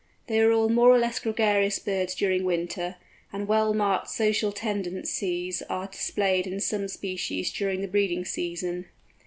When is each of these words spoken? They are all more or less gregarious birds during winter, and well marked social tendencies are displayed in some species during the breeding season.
They 0.25 0.39
are 0.39 0.51
all 0.51 0.67
more 0.69 0.89
or 0.89 0.97
less 0.97 1.19
gregarious 1.19 1.77
birds 1.77 2.15
during 2.15 2.43
winter, 2.43 2.95
and 3.31 3.47
well 3.47 3.71
marked 3.71 4.09
social 4.09 4.51
tendencies 4.51 5.61
are 5.69 5.85
displayed 5.85 6.47
in 6.47 6.59
some 6.59 6.87
species 6.87 7.53
during 7.53 7.81
the 7.81 7.87
breeding 7.87 8.25
season. 8.25 8.87